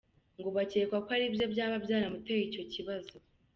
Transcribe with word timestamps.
Ngo 0.37 0.49
bakeka 0.57 0.95
ko 1.05 1.09
aribyo 1.15 1.45
byaba 1.53 1.75
byaramuteye 1.85 2.41
icyo 2.49 2.63
kibazo. 2.73 3.15